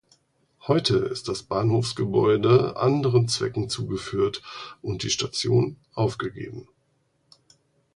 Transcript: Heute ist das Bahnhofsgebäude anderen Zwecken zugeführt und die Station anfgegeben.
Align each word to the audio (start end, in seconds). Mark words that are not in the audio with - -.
Heute 0.65 0.97
ist 0.97 1.27
das 1.27 1.43
Bahnhofsgebäude 1.43 2.75
anderen 2.75 3.27
Zwecken 3.27 3.69
zugeführt 3.69 4.41
und 4.81 5.03
die 5.03 5.11
Station 5.11 5.77
anfgegeben. 5.93 6.67